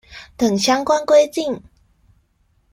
[0.35, 1.61] 等相關規定